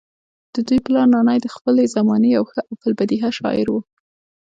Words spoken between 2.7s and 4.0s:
في البديهه شاعر وو